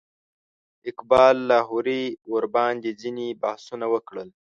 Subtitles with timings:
[0.89, 4.29] اقبال لاهوري ورباندې ځینې بحثونه وکړل.